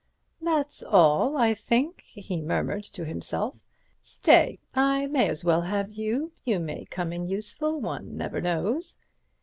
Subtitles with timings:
[0.41, 3.59] "That's all, I think," he murmured to himself.
[4.01, 8.97] "Stay—I may as well have you—you may come in useful—one never knows."